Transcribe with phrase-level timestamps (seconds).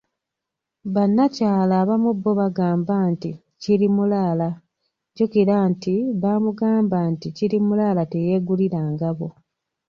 [0.93, 4.49] Ba nnakyala abamu bo bagamba nti "Kirimulaala",
[5.15, 9.27] jjukira nti baamugamba nti, kirimulaala teyeegulira ngabo.